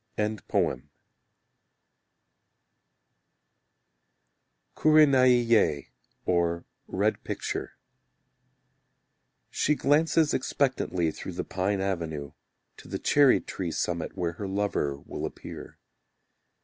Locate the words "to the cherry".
12.77-13.41